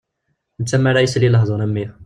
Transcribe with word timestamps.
Netta 0.59 0.77
mi 0.79 0.87
ara 0.93 1.05
isel 1.09 1.25
i 1.27 1.29
lehdur 1.37 1.61
am 1.67 1.77
wi. 1.79 1.85